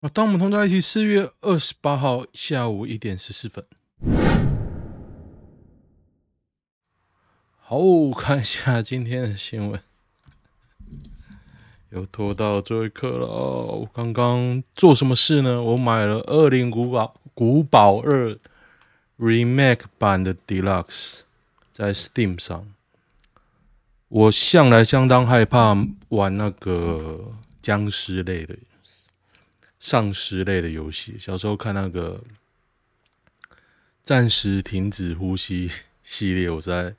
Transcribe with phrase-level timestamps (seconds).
[0.00, 3.62] 啊，当我们同在一起，四月二十八号下午一点十四分。
[7.58, 7.78] 好，
[8.18, 9.78] 看一下今天的新闻，
[11.90, 13.80] 又拖到最后一刻了哦。
[13.82, 15.62] 我刚刚做什么事呢？
[15.62, 18.30] 我买了《二零古堡古堡二》
[19.18, 21.20] Remake 版的 Deluxe，
[21.70, 22.72] 在 Steam 上。
[24.08, 25.76] 我向来相当害怕
[26.08, 28.56] 玩那个僵尸类的、
[29.80, 31.16] 丧尸类的游戏。
[31.18, 32.22] 小时候看那个
[34.02, 35.68] 《暂时停止呼吸》
[36.04, 36.94] 系列，我在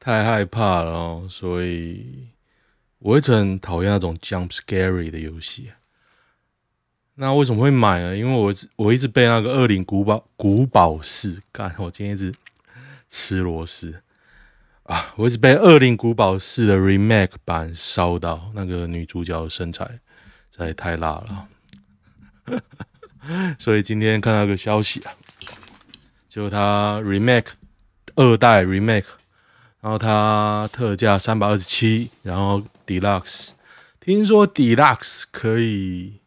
[0.00, 2.28] 太害怕了哦，所以
[3.00, 5.72] 我一直很讨厌那种 jump scary 的游戏。
[7.16, 8.16] 那为什么会买呢？
[8.16, 12.34] 因为我我一直被那个《恶灵古堡古堡四》干，我今天一直
[13.08, 14.00] 吃螺丝。
[14.82, 15.14] 啊！
[15.16, 19.86] 我一直被《恶灵古堡四》的 Remake 版烧到，那个女主角的身材
[20.50, 21.48] 实在太辣了，
[23.58, 25.12] 所以今天看到个消息啊，
[26.28, 27.52] 就它 Remake
[28.16, 29.06] 二代 Remake，
[29.80, 33.50] 然后它特价三百二十七，然后 Deluxe，
[34.00, 36.20] 听说 Deluxe 可以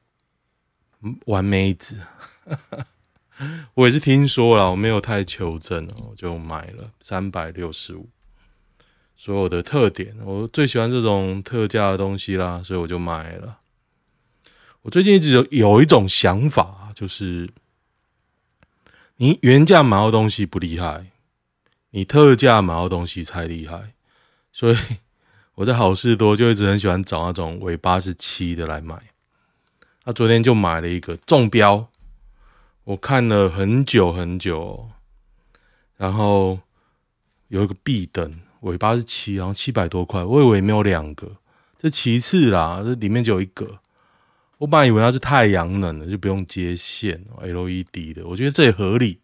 [1.26, 2.02] 玩妹子，
[3.76, 8.10] 我也是听说了，我没有太求证，我就买了三百六十五。
[9.16, 13.58] 所有的特点，我最喜欢这种特价的东西啦，所以我就买了。
[14.84, 17.50] 我最近一直有有一种想法，就是
[19.18, 21.12] 你原价买到东西不厉害，
[21.90, 23.94] 你特价买到东西才厉害。
[24.52, 24.78] 所以
[25.56, 28.96] 我在好事多就一直很喜欢找那种尾八十七的来买。
[30.04, 31.90] 他昨天就买了一个中标，
[32.86, 34.90] 我看了很久很久，
[35.98, 36.60] 然后
[37.50, 38.40] 有一个壁灯。
[38.62, 41.38] 尾巴是七，然后七百多块，我以为没有两个，
[41.78, 43.80] 这其次啦，这里面就有一个。
[44.58, 49.20] 我本来以为它是太阳能的，就不用接线，LED 的，我觉得这也合理，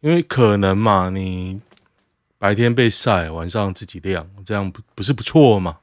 [0.00, 1.60] 因为可能嘛，你
[2.38, 5.78] 白天被晒，晚上自己亮，这样不不是不错吗？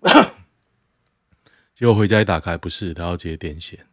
[1.74, 3.86] 结果回家一打开，不是，它要接电线，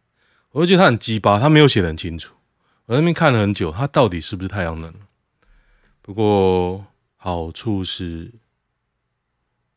[0.52, 2.34] 我就觉得它很鸡巴，它没有写得很清楚。
[2.86, 4.94] 我在那边看了很久，它到底是不是太阳能？
[6.02, 6.86] 不过。
[7.18, 8.30] 好处是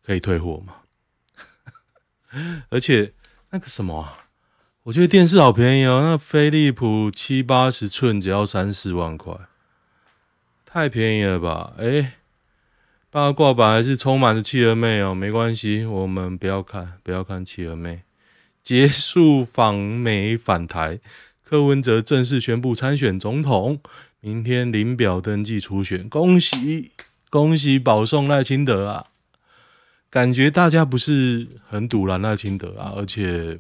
[0.03, 0.75] 可以退货嘛，
[2.69, 3.12] 而且
[3.52, 4.08] 那个什么，
[4.84, 9.36] 我觉得电视好便宜哦，那飞利浦七八十寸只要三四万块，
[10.66, 11.74] 太便宜了吧？
[11.80, 12.14] 哎，
[13.09, 18.04] 八卦版还是充满着企鹅妹哦，没关系，我们不要看，不要看企鹅妹。
[18.62, 21.00] 结束访美返台，
[21.44, 23.80] 柯文哲正式宣布参选总统，
[24.20, 26.92] 明天领表登记初选，恭喜！
[27.32, 29.08] 恭喜保送赖清德啊！
[30.09, 33.59] 感觉大家不是很赌烂赖清德啊，而且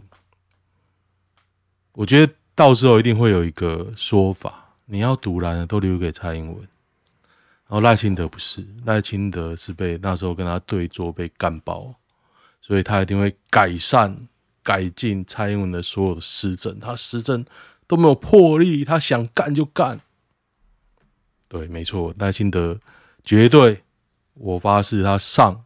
[1.93, 6.57] 我觉得到时候一定会有一个说法，你要赌烂的都留给蔡英文，
[7.67, 11.95] 然后赖清德不是，赖清德是被那时候跟他对坐被干爆，
[12.61, 14.27] 所以他一定会改善
[14.63, 17.45] 改进蔡英文的所有的施政，他施政
[17.85, 20.01] 都没有魄力，他想干就干。
[21.47, 22.79] 对，没错，赖清德。
[23.23, 23.83] 绝对，
[24.33, 25.65] 我发誓他上，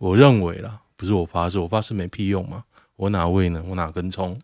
[0.00, 2.64] 我认为啦，不是我发誓，我发誓没屁用嘛，
[2.96, 3.62] 我哪位呢？
[3.68, 4.40] 我哪根葱？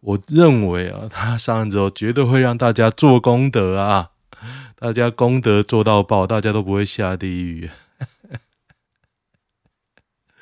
[0.00, 4.12] 我认为啊，他上任之后绝对会让大家做功德啊，
[4.76, 7.70] 大家功德做到爆，大家都不会下地狱。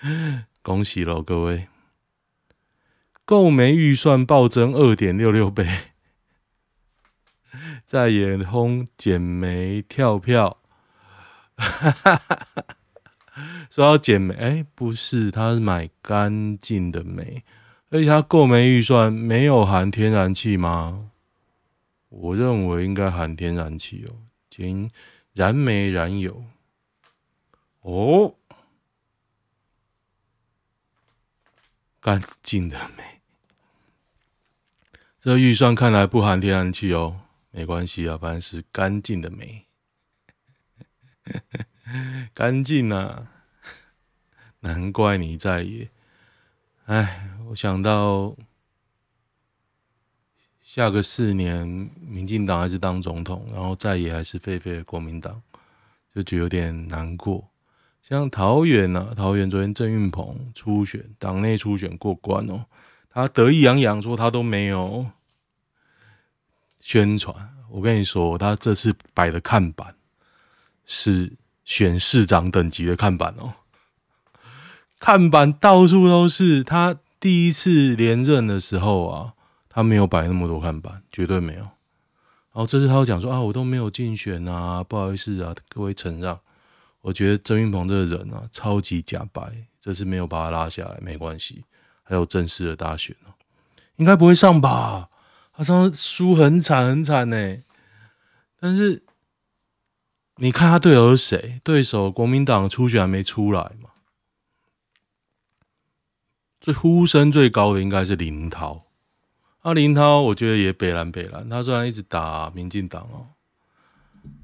[0.62, 1.66] 恭喜喽，各位！
[3.24, 5.66] 购煤预算暴增二点六六倍，
[7.84, 10.58] 在眼轰减煤跳票。
[11.56, 12.16] 哈哈哈
[12.54, 12.64] 哈
[13.70, 17.42] 说要减煤，哎，不是，他是买干净的煤，
[17.90, 21.10] 而且他购煤预算没有含天然气吗？
[22.08, 24.14] 我认为应该含天然气哦，
[24.48, 24.88] 减
[25.32, 26.44] 燃煤燃油。
[27.80, 28.34] 哦，
[32.00, 33.02] 干净的煤，
[35.18, 37.20] 这预算看来不含天然气哦，
[37.50, 39.66] 没关系啊，反正是干净的煤。
[42.32, 43.30] 干净啊！
[44.64, 45.90] 难怪你在野。
[46.86, 48.34] 哎，我想到
[50.62, 51.68] 下个四年，
[52.00, 55.42] 民进党还是当总统，然后在野还是废废的国民党，
[56.14, 57.46] 就觉得有点难过。
[58.02, 62.64] 像桃园呢、啊，桃园昨天郑运鹏初选，党内初选过关哦，
[63.10, 65.06] 他得意洋洋说他都没有
[66.80, 67.54] 宣传。
[67.68, 69.94] 我跟你说，他这次摆的看板。
[70.86, 71.32] 是
[71.64, 73.54] 选市长等级的看板哦，
[75.04, 76.64] 看板到处都是。
[76.64, 79.34] 他第一次连任的时候啊，
[79.68, 81.60] 他没有摆那么多看板，绝对没有。
[81.60, 86.40] 然后这次他又讲说啊，我都没有竞选啊，不好意思啊，各位承让。
[87.02, 89.42] 我觉得曾云鹏这个人啊，超级假白，
[89.78, 91.64] 这次没有把他拉下来，没关系。
[92.02, 93.36] 还有正式的大选哦，
[93.96, 95.10] 应该不会上吧？
[95.54, 97.58] 他上次输很惨很惨呢。
[98.58, 99.02] 但是
[100.36, 101.60] 你看他对手是谁？
[101.62, 103.90] 对手国民党初选还没出来嘛？
[106.64, 108.86] 最呼声最高的应该是林涛。
[109.60, 111.46] 啊，林涛我觉得也北蓝北蓝。
[111.46, 113.28] 他虽然一直打民进党哦，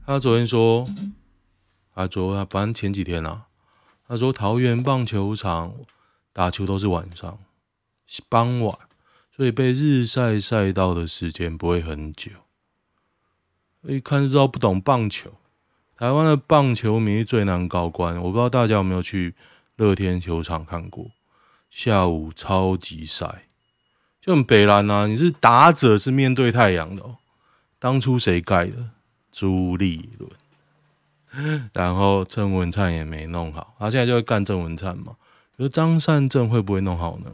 [0.04, 0.86] 他昨天说。
[1.94, 3.46] 啊昨啊：“反正前几天啊，
[4.06, 5.74] 他说桃园棒球场
[6.32, 7.38] 打球都是晚上，
[8.28, 8.78] 傍晚，
[9.34, 12.32] 所以被日晒晒到的时间不会很久。
[13.82, 15.32] 一看就知道不懂棒球。
[15.96, 19.34] 台湾的棒球迷最难搞关，我不知道大家有没有去
[19.76, 21.10] 乐天球场看过，
[21.70, 23.46] 下午超级晒，
[24.20, 25.06] 就很北蓝啊！
[25.06, 27.16] 你是打者是面对太阳的哦，
[27.78, 28.90] 当初谁盖的？
[29.32, 30.30] 朱立伦。”
[31.72, 35.16] 然后郑文灿也没弄好，他现在就会干郑文灿嘛。
[35.56, 37.30] 可是张善政会不会弄好呢？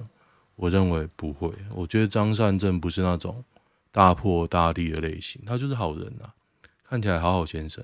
[0.57, 1.51] 我认为不会。
[1.71, 3.43] 我觉得张善政不是那种
[3.91, 6.35] 大破大立的类型，他就是好人啊，
[6.87, 7.83] 看起来好好先生，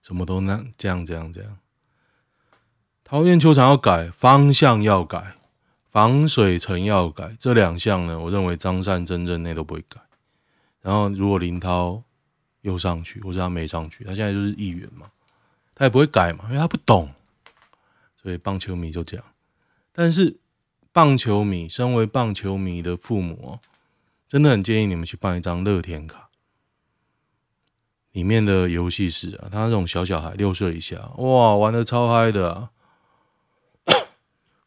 [0.00, 1.58] 什么都那这样这样这样。
[3.04, 5.36] 桃园球场要改，方向要改，
[5.84, 10.00] 防水层要改，这两项呢，我认为张善真正内都不会改。
[10.82, 12.02] 然后如果林涛。
[12.64, 15.10] 又上去，或者他没上去，他现在就是议员嘛，
[15.74, 17.12] 他也不会改嘛，因为他不懂，
[18.16, 19.26] 所以棒球迷就这样。
[19.92, 20.38] 但是
[20.90, 23.58] 棒球迷，身为棒球迷的父母，
[24.26, 26.30] 真的很建议你们去办一张乐天卡，
[28.12, 32.70] 里面的游戏室啊，他那种小小孩六岁以下，哇，玩得超嗨的！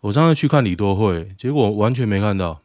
[0.02, 2.62] 我上次去看李多慧，结果完全没看到，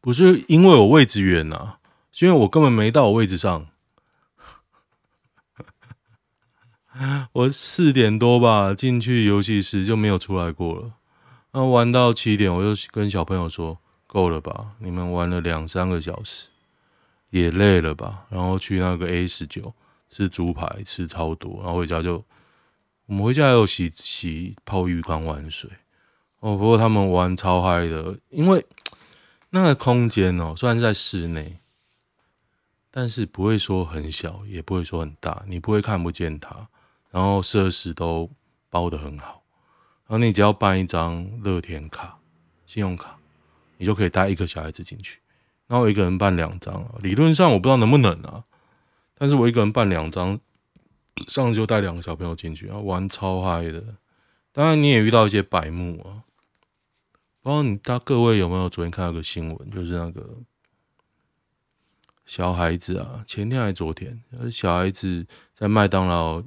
[0.00, 1.76] 不是因为我位置远呐，
[2.12, 3.66] 是因为我根本没到我位置上。
[7.32, 10.92] 我四点多吧进去游戏室就没有出来过了。
[11.52, 14.72] 那玩到七点，我就跟小朋友说：“够了吧？
[14.78, 16.48] 你们玩了两三个小时，
[17.30, 19.74] 也累了吧？”然后去那个 A 十九
[20.08, 21.60] 吃猪排，吃超多。
[21.62, 22.24] 然后回家就，
[23.06, 25.70] 我们回家还有洗洗泡浴缸玩水。
[26.40, 28.64] 哦，不过他们玩超嗨的，因为
[29.50, 31.58] 那个空间哦，虽然是在室内，
[32.90, 36.68] 但是不会说很小，也不会说很大，你不会看不见它。
[37.10, 38.30] 然后设施都
[38.70, 39.42] 包得很好，
[40.06, 42.18] 然后你只要办一张乐天卡、
[42.64, 43.18] 信用卡，
[43.76, 45.20] 你就可以带一个小孩子进去。
[45.66, 48.44] 然后我一个人办两张，理论上我不知道能不能啊，
[49.14, 50.40] 但是我一个人办两张，
[51.28, 53.82] 上次就带两个小朋友进去，然后玩超嗨的。
[54.52, 56.24] 当然你也遇到一些白目啊，
[57.42, 60.38] 不知道你大各位有没有昨天看到个新闻，就是那个
[62.26, 66.42] 小孩子啊，前天还是昨天，小孩子在麦当劳。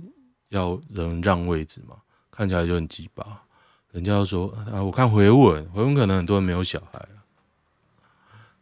[0.50, 1.98] 要人让位置嘛，
[2.32, 3.44] 看起来就很鸡巴。
[3.92, 7.06] 人家说啊，我看回文，回文可能很多人没有小孩。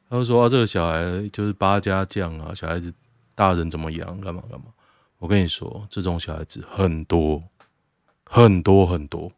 [0.09, 2.91] 他就说啊，这个小孩就是八家将啊，小孩子
[3.35, 4.72] 大人怎么养，干嘛干嘛。
[5.23, 7.41] 我跟你说，这种小孩子很多
[8.25, 9.31] 很多很多，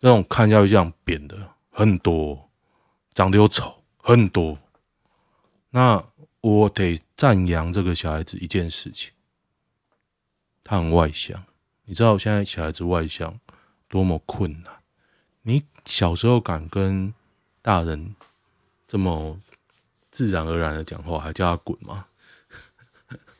[0.00, 2.50] 那种看下去像扁的很多，
[3.12, 4.58] 长得又丑很多。
[5.70, 6.04] 那
[6.40, 9.12] 我得赞扬这个小孩子一件事情，
[10.64, 11.44] 他很外向。
[11.84, 13.38] 你知道现在小孩子外向
[13.86, 14.82] 多么困难？
[15.42, 17.14] 你小时候敢跟
[17.62, 18.16] 大人
[18.88, 19.38] 这么
[20.10, 22.06] 自然而然的讲话，还叫他滚吗？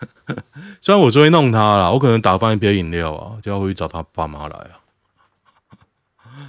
[0.80, 4.80] 虽然我是会弄他啦，我可能打翻一杯饮料啊，就要回去找他爸妈来啊。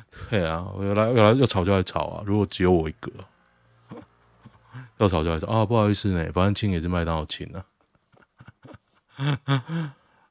[0.30, 2.24] 对啊，我要来要来要吵就来吵啊！
[2.26, 3.12] 如果只有我一个，
[4.98, 5.66] 要吵就来吵啊！
[5.66, 7.66] 不好意思呢，反正亲也是麦当劳亲啊。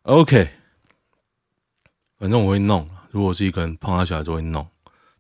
[0.03, 0.51] OK。
[2.19, 4.67] 反正我会弄，如果是一个人碰他小孩子会弄，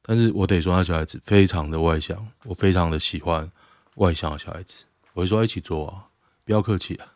[0.00, 3.50] 但是我得说他小孩子非常的外向，我非常的喜欢
[3.96, 6.06] 外向的小孩子，我会说一起做啊，
[6.44, 7.06] 不要客气啊，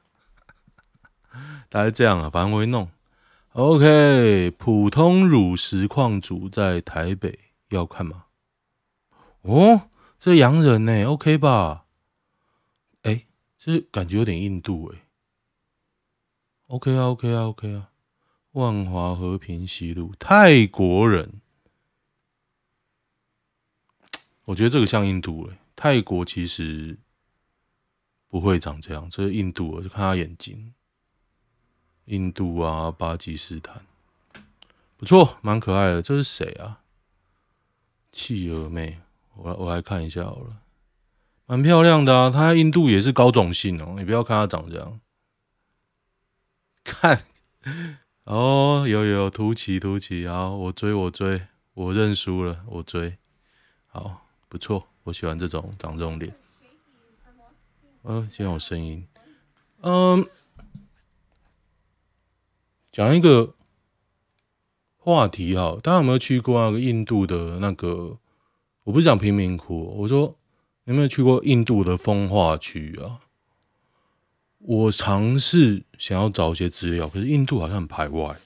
[1.68, 2.88] 大概这样啊，反正我会弄。
[3.52, 7.38] OK，普通乳实矿主在台北
[7.70, 8.26] 要看吗？
[9.42, 11.86] 哦，这洋人呢？OK 吧？
[13.02, 15.06] 哎，这感觉有点印度哎。
[16.68, 17.90] OK 啊，OK 啊，OK 啊。
[18.52, 21.40] 万华和平西路，泰国人，
[24.44, 26.98] 我觉得这个像印度诶，泰国其实
[28.26, 30.74] 不会长这样，这是印度，我就看他眼睛，
[32.08, 33.82] 印度啊，巴基斯坦，
[34.96, 36.02] 不错，蛮可爱的。
[36.02, 36.80] 这是谁啊？
[38.10, 38.98] 企鹅妹，
[39.36, 40.56] 我来我来看一下好了。
[41.44, 42.30] 蛮漂亮的啊。
[42.30, 45.00] 它印度也是高种姓哦，你不要看她长这样。
[46.82, 47.22] 看，
[48.24, 53.18] 哦，有有有，突起突起，好，我追我追，我认输了，我追，
[53.86, 56.34] 好，不错，我喜欢这种长这种脸。
[58.00, 59.06] 哦，先有声音，
[59.82, 60.26] 嗯，
[62.90, 63.54] 讲一个
[64.96, 68.18] 话题哈，大家有没有去过那个印度的那个？
[68.84, 70.34] 我不是讲贫民窟，我说
[70.84, 73.20] 有没有去过印度的风化区啊？
[74.58, 78.40] 我尝试想要找一些资料，可是印度好像很排外，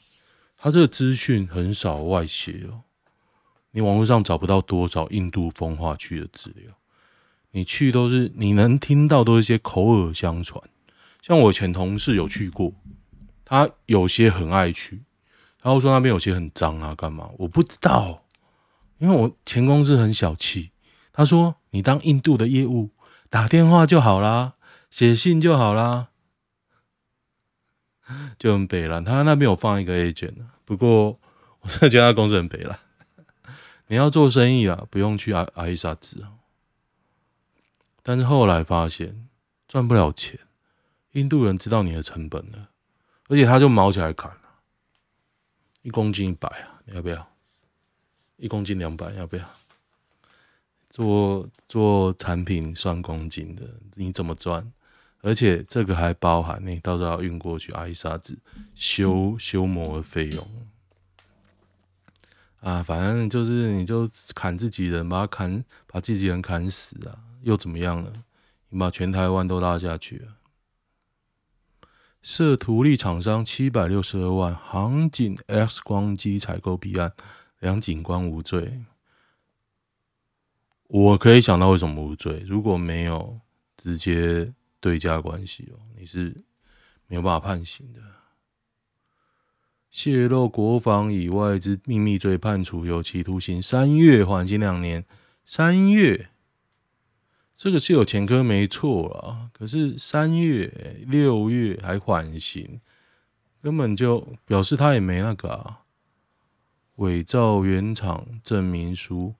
[0.56, 2.82] 它这个资讯很少外泄哦。
[3.70, 6.72] 你网络上找不到多少印度风化区的资料，
[7.52, 10.62] 你去都是你能听到都是一些口耳相传。
[11.22, 12.72] 像我前同事有去过，
[13.52, 15.02] 他有些很爱去，
[15.62, 17.28] 然后说那边有些很脏啊，干嘛？
[17.36, 18.24] 我不知道。
[18.96, 20.70] 因为我前公司很小气，
[21.12, 22.92] 他说你当印度的业务
[23.28, 24.54] 打电话就好啦，
[24.88, 26.08] 写信就好啦，
[28.38, 29.02] 就很北了。
[29.02, 31.20] 他那边有放一个 agent，不过
[31.60, 32.78] 我真的觉得他公司很北了。
[33.88, 36.24] 你要做生意啊，不用去阿阿伊萨兹。
[38.02, 39.28] 但是后来发现
[39.68, 40.40] 赚不了钱，
[41.10, 42.70] 印度人知道你的成本了，
[43.32, 44.40] 而且他就毛起来砍了，
[45.80, 47.26] 一公斤一百啊，你要不要？
[48.36, 49.44] 一公斤两百，要不要？
[50.90, 53.62] 做做产品算公斤的，
[53.94, 54.70] 你怎么赚？
[55.22, 58.38] 而且这个还包含你到时候要运过去阿伊沙子
[58.74, 60.46] 修修磨的费用
[62.60, 62.82] 啊！
[62.82, 68.12] 反正就是你就砍自己人，把他砍，把自己人砍死啊，又怎么样呢？
[68.68, 70.36] 你把全台湾都拉下去啊！
[72.22, 77.12] 涉图利厂商七百六十二万，航警 X 光机采购弊案。
[77.58, 78.84] 梁警官无罪，
[80.88, 82.44] 我可以想到为什么无罪。
[82.46, 83.40] 如果没有
[83.76, 86.44] 直接对价关系哦，你是
[87.06, 88.00] 没有办法判刑的。
[89.90, 95.04] 泄露国防以外之秘密罪，判处有期徒刑三月，缓刑两年。
[95.44, 96.30] 三月，
[97.62, 102.80] 这个是有前科没错啦，可是三月、六月还缓刑，
[103.62, 105.84] 根本就表示他也没那个啊。
[106.96, 109.36] 伪造原厂证明书，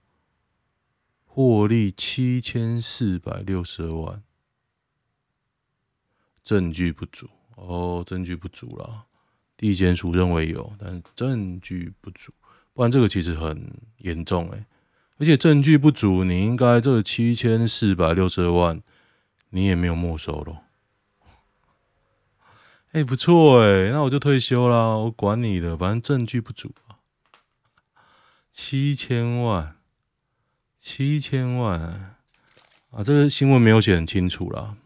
[1.25, 4.23] 获利七千四百六十二万，
[6.41, 7.27] 证据不足
[7.57, 9.03] 哦，证据不足了。
[9.57, 12.31] 地检署认为有，但证据不足，
[12.71, 14.65] 不然这个其实很严重哎。
[15.17, 18.81] 而且证据不足，你应该这七千四百六十二万，
[19.49, 20.63] 你也没有没收咯。
[22.91, 26.73] 哎，不错哎，那我就退休啦，我管你的，反正证据不足。
[26.87, 26.99] 啊。
[28.51, 29.77] 七千万，
[30.77, 31.79] 七千万
[32.91, 33.03] 啊！
[33.03, 34.77] 这个新闻没有写很清楚啦，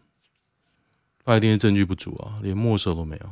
[1.26, 3.30] 那一定是证据不足啊，连没收都没有。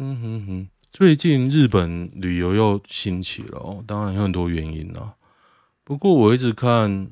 [0.00, 5.14] 嗯哼哼，最近日本旅游又兴起了哦，当然有很多原因啦。
[5.84, 7.08] 不过我一直看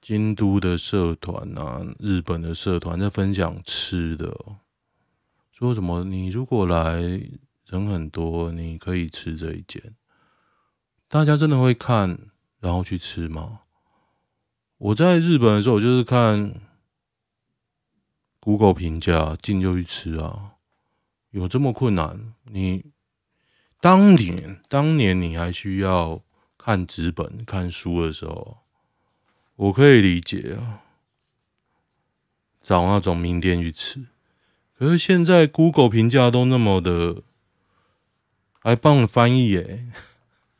[0.00, 4.34] 京都的社团啊，日本的社团在分享吃的。
[5.52, 6.04] 说什么？
[6.04, 7.02] 你如果来
[7.66, 9.94] 人很多，你可以吃这一间。
[11.06, 12.18] 大家真的会看，
[12.60, 13.60] 然后去吃吗？
[14.78, 16.54] 我在日本的时候，我就是看
[18.40, 20.54] Google 评价，进就去吃啊。
[21.38, 22.34] 有这么困难？
[22.44, 22.84] 你
[23.80, 26.20] 当年当年你还需要
[26.56, 28.58] 看纸本看书的时候，
[29.56, 30.82] 我可以理解啊，
[32.60, 34.06] 找那种名店去吃。
[34.76, 37.22] 可是现在 Google 评价都那么的，
[38.60, 39.86] 还帮你翻译耶，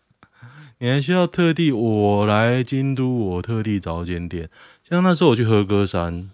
[0.78, 4.49] 你还需要特地我来京都，我特地找间店。
[4.82, 6.30] 像那时候我去和歌山，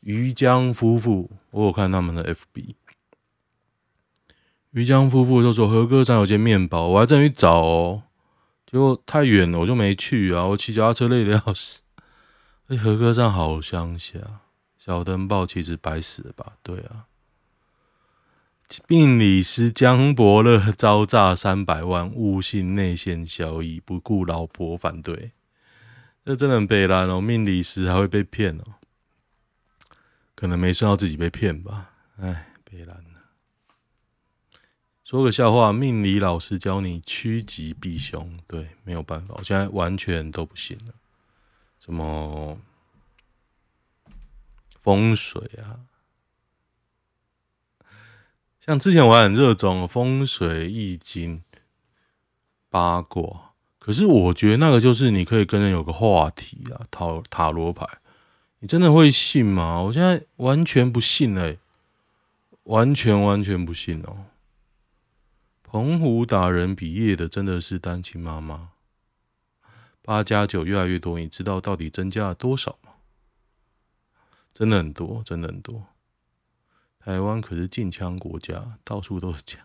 [0.00, 2.74] 于江夫妇，我有看他们的 FB，
[4.74, 8.02] 于江夫妇就说和歌山有间面包，我还真去找哦，
[8.66, 10.46] 结果太远了，我就没去啊。
[10.46, 11.82] 我骑脚踏车累的要死。
[12.66, 14.18] 哎，和歌山好乡下。
[14.76, 16.54] 小灯泡其实白死了吧？
[16.64, 17.06] 对啊，
[18.88, 25.30] 命理师江伯乐招诈三百万，误信内线交易，不顾老婆反对，
[26.24, 27.20] 这真的很悲凉哦。
[27.20, 28.64] 命理师还会被骗哦，
[30.34, 31.92] 可能没算到自己被骗吧？
[32.20, 33.13] 哎，悲凉了。
[35.04, 40.94] 说个笑话，命理老师教你趋吉避凶，对，没有办法，我现在完全都不信了。
[41.78, 42.58] 什么？
[44.78, 45.80] 风水啊，
[48.60, 51.42] 像之前我很热衷风水、易经、
[52.68, 57.86] 八卦，可是我觉得那个就是你可以跟人有个话题啊，塔塔罗牌，
[58.58, 59.80] 你真的会信吗？
[59.80, 61.56] 我现在完全不信哎、
[62.64, 64.26] 完全完全不信哦。
[65.74, 68.68] 澎湖打人比耶的真的是单亲妈妈，
[70.02, 72.92] 八加九越来越多，你知道到底增加了多少吗？
[74.52, 75.86] 真的很多，真的很多。
[77.00, 79.62] 台湾可是禁枪国家，到处都是枪。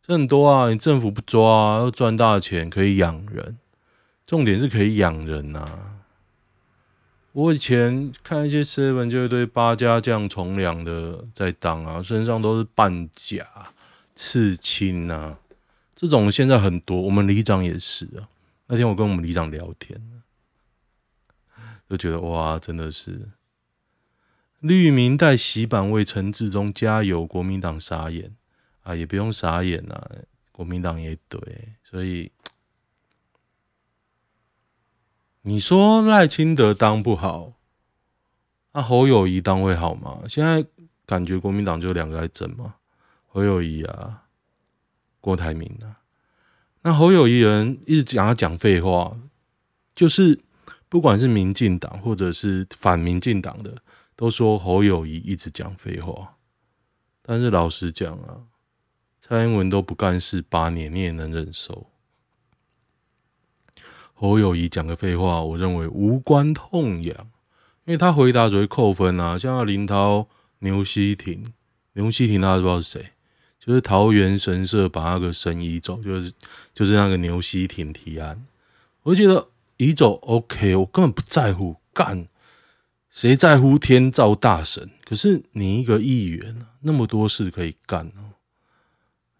[0.00, 0.70] 这很多啊！
[0.70, 3.58] 你政府不抓，啊，要赚大钱，可以养人。
[4.24, 6.04] 重点是可以养人啊！
[7.32, 13.44] 我以前看一些 seven 就一堆八家将从良的在当啊，身上都是半甲、
[14.14, 15.40] 刺青啊，
[15.94, 17.00] 这种现在很多。
[17.02, 18.28] 我们里长也是啊。
[18.66, 20.00] 那天我跟我们里长聊天，
[21.88, 23.30] 就觉得哇，真的是
[24.60, 28.34] 绿民带洗版为陈志忠加油，国民党傻眼。
[28.82, 30.10] 啊，也不用傻眼呐，
[30.50, 32.32] 国民党也对，所以
[35.42, 37.52] 你说赖清德当不好，
[38.72, 40.22] 那、啊、侯友谊当会好吗？
[40.28, 40.66] 现在
[41.06, 42.74] 感觉国民党就两个在争嘛，
[43.32, 44.24] 侯友宜啊，
[45.22, 46.04] 郭台铭啊，
[46.82, 49.16] 那侯友宜人一直讲他讲废话，
[49.94, 50.38] 就是
[50.90, 53.76] 不管是民进党或者是反民进党的，
[54.14, 56.34] 都说侯友谊一直讲废话，
[57.22, 58.42] 但是老实讲啊。
[59.24, 61.86] 蔡英文都不干事八年，你也能忍受？
[64.12, 67.16] 侯友谊讲的废话，我认为无关痛痒，
[67.86, 69.38] 因为他回答只会扣分啊。
[69.38, 71.54] 像林涛、牛希婷、
[71.94, 73.12] 牛希婷，大家不知道是谁？
[73.64, 76.32] 就是桃园神社把那个神移走，就是
[76.74, 78.44] 就是那个牛溪亭提案。
[79.04, 82.26] 我就觉得移走 OK，我根本不在乎，干
[83.08, 84.90] 谁在乎天照大神？
[85.04, 88.34] 可是你一个议员，那么多事可以干哦。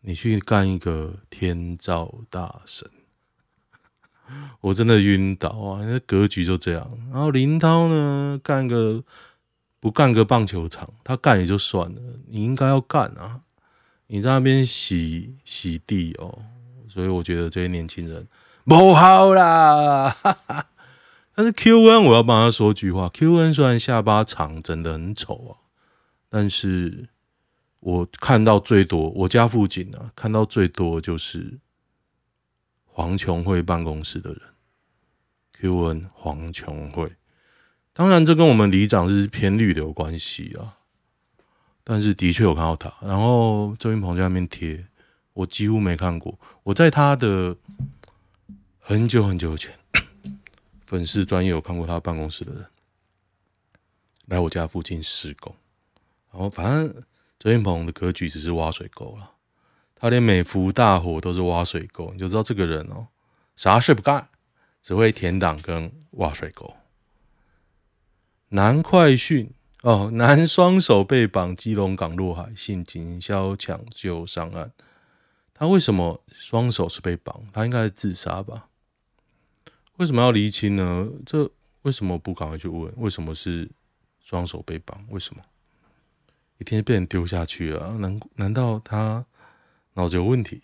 [0.02, 2.88] 你去干一个天照大神，
[4.60, 5.84] 我真的晕倒啊！
[5.84, 6.98] 那格局就这样。
[7.10, 9.02] 然后林涛呢，干个
[9.80, 13.40] 不干个棒球场，他干也就算了，你应该要干啊！
[14.12, 16.38] 你在那边洗洗地哦，
[16.88, 18.28] 所以我觉得这些年轻人
[18.64, 20.10] 不好啦。
[20.10, 20.66] 哈哈，
[21.34, 25.52] 但是 Q N 我要帮他说句话，Q N 虽然下巴长，真的很丑啊，
[26.28, 27.08] 但是。
[27.84, 31.58] 我看到最多，我家附近啊，看到最多就是
[32.84, 34.40] 黄琼慧办公室的人
[35.58, 37.10] ，Q N 黄琼慧，
[37.92, 40.78] 当然这跟我们里长是偏绿的有关系啊，
[41.84, 44.86] 但是的确有看到他，然后周云鹏在那边贴，
[45.32, 47.56] 我几乎没看过，我在他的
[48.78, 49.72] 很久很久以前
[50.80, 52.66] 粉丝专业有看过他办公室的人
[54.26, 55.54] 来我家附近施工，
[56.30, 57.04] 然后反正。
[57.38, 59.32] 周云鹏的格局只是挖水沟了，
[59.96, 63.08] 他连美孚大火都是挖水沟，你就知道这个人哦，
[63.56, 64.28] 啥事不干，
[64.80, 66.72] 只会填档跟挖水沟。
[68.50, 74.72] 南快讯哦，男双手被绑，基隆港落海，信警消抢救上岸。
[75.52, 77.44] 他为什么双手是被绑？
[77.52, 78.68] 他应该是自杀吧？
[79.96, 81.08] 为什么要厘清呢？
[81.26, 81.50] 这
[81.82, 82.92] 为什么不赶快去问？
[82.96, 83.68] 为什么是
[84.20, 85.04] 双手被绑？
[85.10, 85.42] 为什么？
[86.58, 89.26] 一天被人丢下去了，难难道他
[89.94, 90.62] 脑子有问题？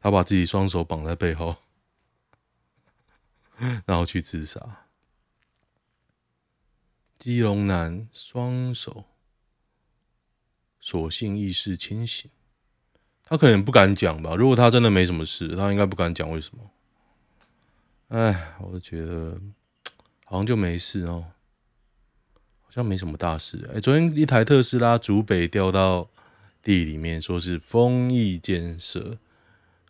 [0.00, 1.56] 他把自己双手绑在背后，
[3.86, 4.60] 然后去自杀。
[7.18, 9.04] 基隆男双手，
[10.80, 12.30] 所幸意识清醒。
[13.24, 14.34] 他可能不敢讲吧？
[14.34, 16.70] 如果他真的没什么事，他应该不敢讲为什么。
[18.08, 19.38] 哎，我觉得
[20.24, 21.26] 好像就没事哦。
[22.62, 23.68] 好像没什么大事。
[23.74, 26.08] 哎，昨天一台特斯拉主北掉到
[26.62, 29.18] 地里面，说是丰益建设，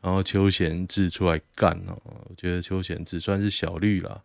[0.01, 2.01] 然后邱贤志出来干哦。
[2.29, 4.23] 我觉得邱贤志算是小绿啦，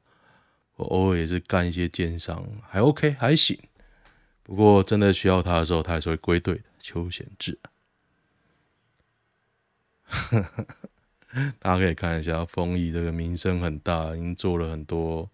[0.76, 3.58] 我偶尔也是干一些奸商，还 OK 还行。
[4.44, 6.64] 不过真的需要他的时候，他还是会归队的。
[6.80, 7.58] 邱显志，
[11.60, 15.30] 大家可以看一下丰益这个名声很大，已经做了很多。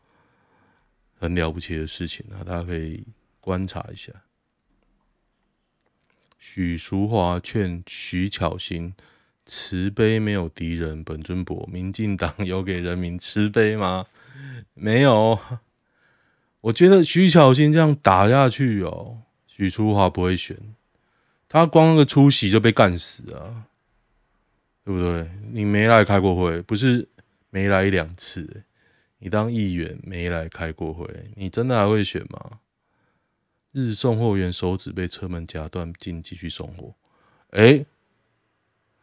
[1.22, 2.46] 很了不起的事情啊！
[2.46, 3.04] 大家可以
[3.42, 4.14] 观察一下。
[6.38, 8.96] 许淑华劝徐巧芯：
[9.46, 11.04] 慈悲没有敌人。
[11.04, 14.06] 本尊博，民进党有给人民慈悲吗？
[14.74, 15.40] 没有。
[16.62, 20.58] 我觉得徐巧芯这样打下去哦，许淑华不会选，
[21.48, 23.64] 他光那个出席就被干死啊，
[24.84, 25.30] 对不对？
[25.52, 27.08] 你没来开过会，不是
[27.50, 28.64] 没来一两次、
[29.20, 32.60] 你当议员没来开过会，你真的还会选吗？
[33.72, 36.96] 日送货员手指被车门夹断，竟继续送货。
[37.52, 37.86] 哎，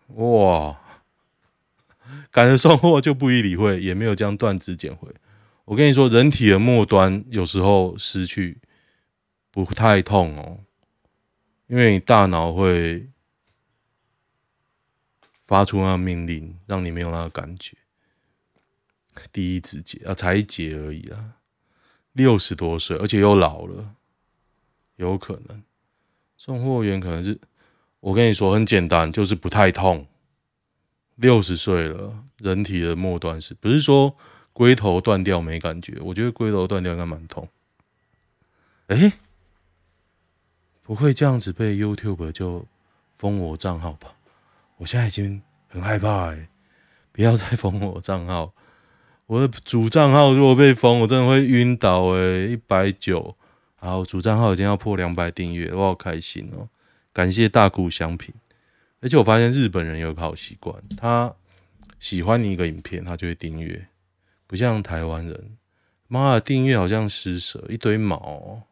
[0.09, 0.79] 哇！
[2.31, 5.09] 赶着送货就不予理会，也没有将断肢捡回。
[5.67, 8.61] 我跟你说，人体的末端有时候失去
[9.51, 10.61] 不太痛哦，
[11.67, 13.11] 因为你大脑会
[15.41, 17.77] 发出那个命令，让你没有那个感觉。
[19.33, 21.33] 第一指节啊，才一节而已啦，
[22.13, 23.97] 六十多岁，而且又老了，
[24.95, 25.65] 有可能
[26.37, 27.41] 送货员可能是，
[27.99, 30.07] 我跟你说很简单，就是不太痛。
[31.17, 34.17] 六十岁了，人体的末端是不是说？
[34.57, 37.47] 龟头断掉没感觉，我觉得龟头断掉应该蛮痛。
[38.87, 39.13] 哎、
[40.83, 42.65] 不会这样子被 YouTube 就
[43.13, 44.15] 封我账号吧？
[44.79, 46.49] 我现在已经很害怕哎、
[47.13, 48.55] 不要再封我账号。
[49.27, 53.37] 我的主账号如果被封，我真的会晕倒哎、一百九，
[53.75, 56.71] 好，主账号已经要破两百订阅，我好开心哦、
[57.13, 58.35] 感谢大谷翔平。
[59.03, 61.35] 而且我发现日本人有个好习惯，他
[62.01, 63.87] 喜欢你一个影片，他就会订阅。
[64.47, 65.59] 不像台湾人，
[66.07, 68.69] 妈的订阅好像施舍一堆毛，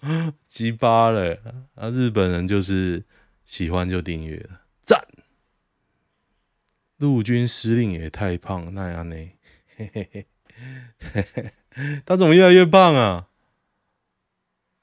[0.46, 1.40] 鸡巴嘞！
[1.74, 3.04] 啊，日本人就是
[3.44, 5.06] 喜欢就订阅了，赞！
[6.96, 9.16] 陆军司令也太胖那样呢，
[9.76, 10.26] 嘿嘿嘿，
[10.98, 11.52] 嘿嘿，
[12.04, 13.28] 他怎么越来越胖啊？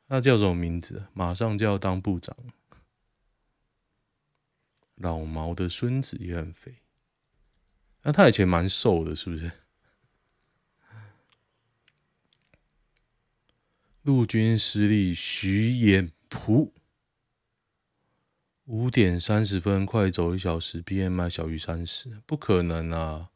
[0.10, 1.08] 他叫什么名字？
[1.14, 2.36] 马上就要当部长。
[4.96, 6.76] 老毛的孙子也很肥。
[8.08, 9.52] 那他以前蛮瘦的，是不是？
[14.04, 16.72] 陆军司令徐衍璞，
[18.64, 23.30] 五点三十分快走一小时，BMI 小于三十，不可能啊！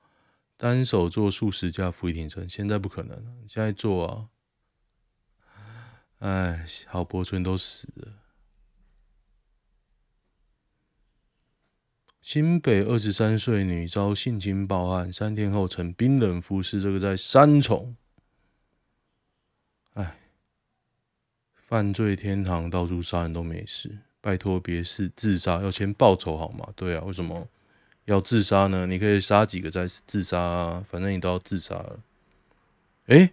[0.55, 4.29] 单手做数十架伏地挺身，现在不可能，现在做啊！
[6.19, 8.13] 哎，郝柏村都死了。
[12.21, 16.79] 新北二十三岁女遭性侵报案，三天后呈冰冷肤色。
[16.79, 17.95] 这个在三重，
[19.93, 20.19] 哎，
[21.55, 26.69] 犯罪天堂到处杀人都没事，拜托别是自杀，要先报仇好吗？
[26.75, 27.47] 对啊，为什么
[28.05, 28.85] 要自杀呢？
[28.85, 31.99] 你可以杀几个再自杀啊，反正你都要自杀了。
[33.07, 33.31] 哎，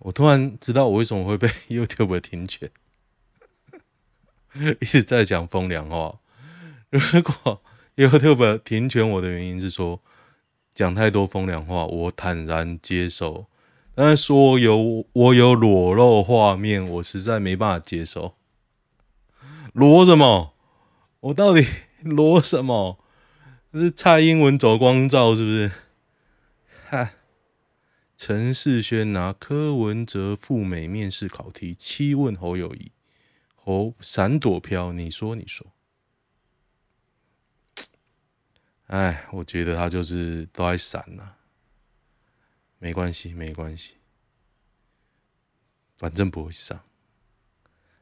[0.00, 2.68] 我突然知道我为什么会被 YouTube 停权，
[4.80, 6.19] 一直在讲风凉话。
[7.12, 7.62] 如果
[7.96, 10.02] YouTube 停权我的原因是说
[10.74, 13.46] 讲太多风凉话，我坦然接受。
[13.94, 18.34] 但是说有我有裸露画面，我实在没办法接受。
[19.72, 20.54] 裸什么？
[21.20, 21.66] 我到底
[22.02, 22.98] 裸什么？
[23.72, 25.70] 是蔡英文走光照是不是？
[26.88, 27.12] 哈！
[28.16, 32.90] 陈世轩拿柯文哲赴美面试考题，七问侯友谊，
[33.54, 35.69] 侯闪躲飘，你说你说。
[38.90, 41.34] 哎，我觉得他就是都在闪呐，
[42.80, 43.94] 没关系，没关系，
[45.96, 46.80] 反正不会上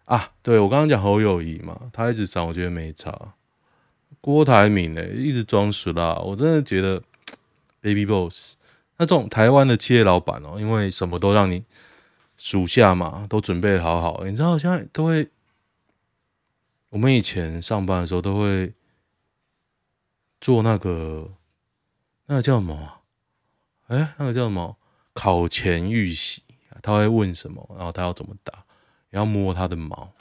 [0.06, 0.32] 啊。
[0.42, 3.34] 对，我刚刚讲侯友谊嘛，他一直闪，我觉得没差。
[4.22, 7.02] 郭台铭呢，一直装死啦，我真的觉得
[7.82, 8.56] Baby Boss
[8.96, 11.66] 那这种台湾的企业老板哦，因为什么都让你
[12.38, 15.28] 属下嘛，都准备好好，你知道现在都会，
[16.88, 18.72] 我们以前上班的时候都会。
[20.40, 21.32] 做那个，
[22.26, 23.02] 那个叫什么？
[23.88, 24.76] 哎、那个叫什么？
[25.14, 26.42] 考前预习，
[26.82, 28.64] 他会问什么，然后他要怎么答，
[29.10, 30.12] 要摸他的毛，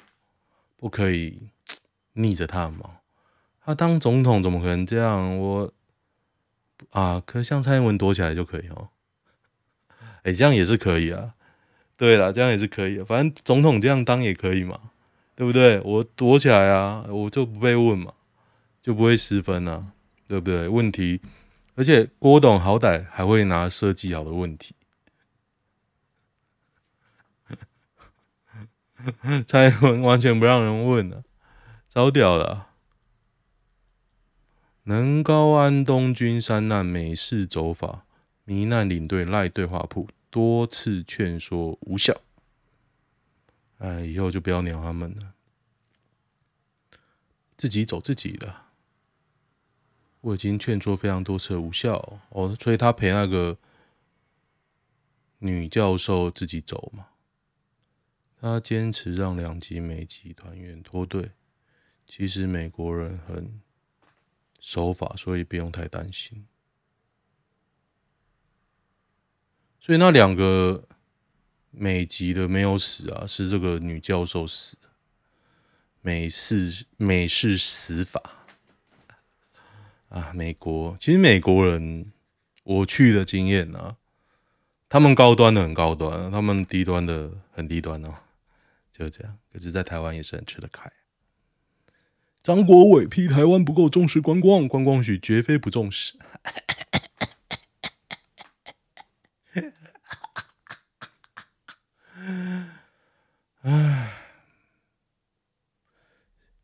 [0.76, 1.50] 不可以
[2.14, 3.02] 逆着他的毛。
[3.64, 5.38] 他当总统怎么可能这样？
[5.38, 5.72] 我
[6.92, 8.90] 啊，可像蔡英文躲起来就可以哦。
[10.24, 11.36] 哎、欸，这样也是可以啊。
[11.96, 14.92] 对了，这样也是可以，反正总统这样当也可以嘛，
[15.36, 15.80] 对不对？
[15.82, 18.14] 我躲起来啊，我就不被问嘛，
[18.82, 19.92] 就不会失分啊。
[20.28, 20.68] 对不对？
[20.68, 21.22] 问题，
[21.76, 24.76] 而且郭董好歹还会拿设计好的问题，
[29.48, 31.24] 蔡英文完全不让人问了，
[31.88, 32.70] 超屌的啊。
[34.84, 38.06] 能高安东军山难美式走法，
[38.46, 42.22] 罹难领队赖对话铺多次劝说无效。
[43.80, 45.34] 哎，以后就不要鸟他们了，
[47.58, 48.67] 自己走自己的。
[50.28, 53.58] 我已经劝说非常多次无效哦，所以他陪那个
[55.40, 57.08] 女教授自己走嘛。
[58.42, 61.32] 他坚持让两级美籍团员脱队。
[62.06, 63.62] 其实美国人很
[64.60, 66.46] 守法，所以不用太担心。
[69.80, 70.90] 所以那两个
[71.72, 74.78] 美籍的没有死啊，是这个女教授死。
[76.02, 78.37] 美式美式死法。
[80.10, 82.12] 啊，美国其实美国人
[82.64, 83.98] 我去的经验啊，
[84.88, 88.16] 他们高端的很高端，他们低端的很低端哦，
[88.92, 89.38] 就这样。
[89.52, 90.92] 可是，在台湾也是很吃得开。
[92.42, 96.16] 张国伟批台湾不够重视观光，观光局绝非不重视。
[103.64, 104.14] 唉，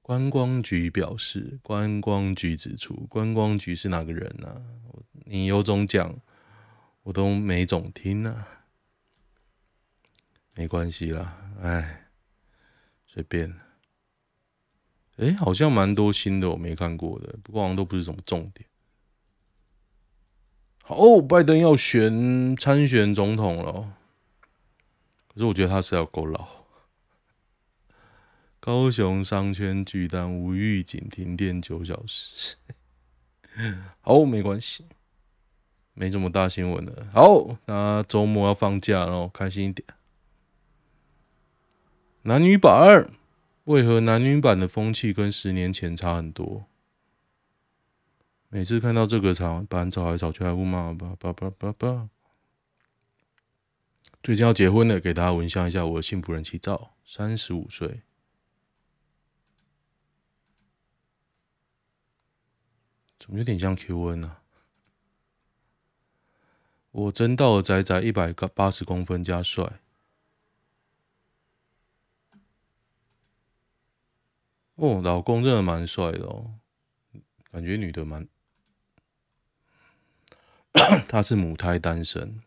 [0.04, 4.62] 观光局表示，观光局指出，观光局是哪个人呢、啊？
[5.24, 6.20] 你有种讲，
[7.04, 8.66] 我都没种听啊。
[10.56, 12.10] 没关系啦，唉，
[13.08, 13.56] 随便。
[15.16, 18.68] 哎，好像蛮多新的我没看过的，不过好像都不是什么重点。
[20.84, 23.94] 好，拜登要选参选总统了，
[25.30, 26.63] 可是我觉得他是要够老。
[28.66, 32.56] 高雄商圈巨蛋无预警停电九小时，
[34.00, 34.86] 好，没关系，
[35.94, 37.06] 没什么大新闻了。
[37.12, 39.86] 好，那周末要放假了，开心一点。
[42.22, 43.12] 男女版。
[43.66, 46.64] 为何男女版的风气跟十年前差很多？
[48.48, 52.10] 每次看到这个场，把人吵来吵去还不骂吧吧吧吧吧。
[54.22, 58.04] 最近要结婚了，给大家闻香一下我的幸福人气照，三十五岁，
[63.24, 64.42] 怎么有点像 Q N 啊？
[66.92, 69.80] 我真到了宅宅一百八十公分加帅。
[74.76, 76.56] 哦，老公真的蛮帅的哦，
[77.50, 78.28] 感觉女的蛮，
[81.08, 82.44] 他是母胎单身，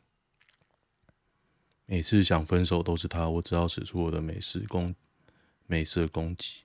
[1.86, 4.94] 每次想分手都是他，我只好使出我的美式攻
[5.66, 6.64] 美色攻击。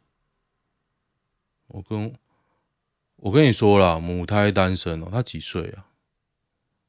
[1.67, 2.13] 我跟
[3.21, 5.85] 我跟你说啦，母胎单身哦，她几岁啊？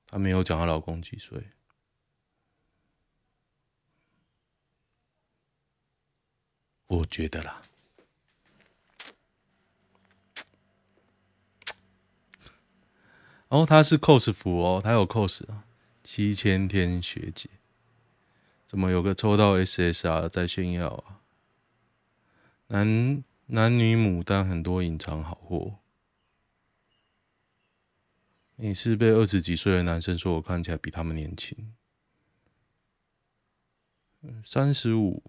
[0.07, 1.49] 她没有讲她老公几岁，
[6.87, 7.61] 我觉得啦。
[13.49, 15.65] 哦，他是 cos 服哦，他有 cos 啊，
[16.03, 17.51] 七千天学姐，
[18.65, 21.21] 怎么有个抽到 SSR 在炫耀啊？
[22.69, 25.81] 男男女牡丹很多隐藏好货，
[28.57, 31.75] 你是被二十几岁的男生说我看起来比他们年轻，
[34.45, 35.23] 三十五，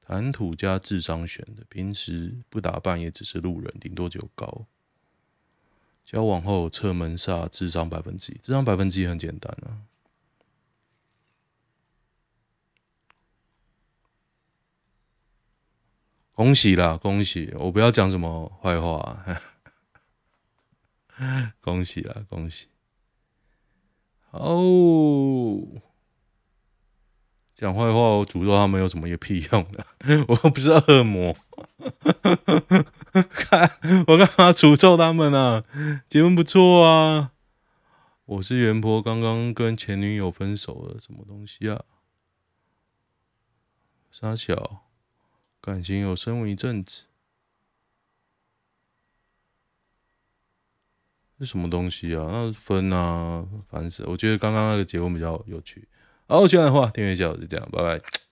[0.00, 4.66] 谈吐加智商选的，平时不打扮也只是路人，顶多就高。
[6.04, 9.82] 交往后侧门煞，智商百分之一，智商百分之一很简单啊！
[16.32, 17.54] 恭喜啦，恭喜！
[17.58, 19.24] 我不要讲什么坏话，
[21.60, 22.66] 恭喜啊，恭喜！
[24.30, 25.80] 哦。
[27.54, 29.86] 讲坏话，我诅咒他们有什么有屁用的？
[30.26, 31.36] 我又不是恶魔，
[33.30, 33.70] 看
[34.08, 35.64] 我干嘛诅咒他们啊？
[36.08, 37.30] 结婚不错啊！
[38.24, 41.84] 我是元婆，刚刚跟前女友分手了，什么东西啊？
[44.10, 44.82] 沙小，
[45.60, 47.04] 感情有升温一阵子，
[51.38, 52.26] 是什么东西啊？
[52.30, 54.04] 那分啊，烦死！
[54.06, 55.86] 我觉得刚刚那个结婚比较有趣。
[56.26, 58.23] 好，喜欢的话订阅一下，就这样，拜拜。